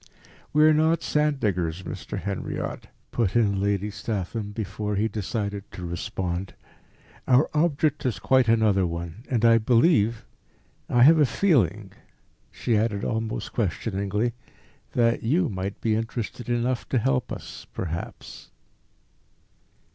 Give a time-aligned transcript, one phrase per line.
[0.51, 2.17] "We are not sand diggers, Mr.
[2.19, 6.55] Henriot," put in Lady Statham, before he decided to respond.
[7.27, 10.25] "Our object is quite another one; and I believe
[10.89, 11.91] I have a feeling,"
[12.49, 14.33] she added almost questioningly,
[14.93, 18.49] "that you might be interested enough to help us perhaps."